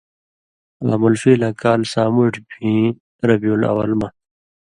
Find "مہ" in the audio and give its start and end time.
3.99-4.07